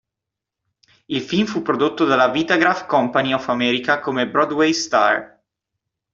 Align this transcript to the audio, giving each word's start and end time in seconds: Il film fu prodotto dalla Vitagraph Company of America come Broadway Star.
Il 1.09 1.21
film 1.21 1.45
fu 1.45 1.61
prodotto 1.61 2.05
dalla 2.05 2.29
Vitagraph 2.29 2.87
Company 2.87 3.33
of 3.33 3.49
America 3.49 3.99
come 3.99 4.27
Broadway 4.27 4.73
Star. 4.73 5.39